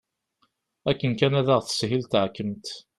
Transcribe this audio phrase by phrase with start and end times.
[0.89, 2.67] Akken kan ad aɣ-teshil teɛkemt.